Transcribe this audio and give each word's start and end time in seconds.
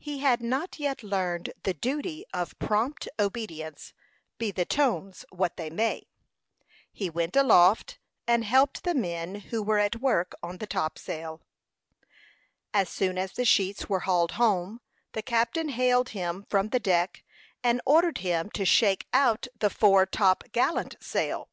He 0.00 0.18
had 0.18 0.42
not 0.42 0.80
yet 0.80 1.04
learned 1.04 1.52
the 1.62 1.72
duty 1.74 2.24
of 2.34 2.58
prompt 2.58 3.06
obedience, 3.20 3.92
be 4.36 4.50
the 4.50 4.64
tones 4.64 5.24
what 5.30 5.56
they 5.56 5.70
may. 5.70 6.08
He 6.92 7.08
went 7.08 7.36
aloft, 7.36 8.00
and 8.26 8.44
helped 8.44 8.82
the 8.82 8.94
men 8.96 9.36
who 9.54 9.62
were 9.62 9.78
at 9.78 10.00
work 10.00 10.32
on 10.42 10.58
the 10.58 10.66
topsail. 10.66 11.40
As 12.74 12.88
soon 12.90 13.16
as 13.16 13.34
the 13.34 13.44
sheets 13.44 13.88
were 13.88 14.00
hauled 14.00 14.32
home, 14.32 14.80
the 15.12 15.22
captain 15.22 15.68
hailed 15.68 16.08
him 16.08 16.46
from 16.50 16.70
the 16.70 16.80
deck, 16.80 17.22
and 17.62 17.80
ordered 17.86 18.18
him 18.18 18.50
to 18.54 18.64
shake 18.64 19.06
out 19.12 19.46
the 19.60 19.70
fore 19.70 20.04
top 20.04 20.42
gallant 20.50 20.96
sail. 21.00 21.48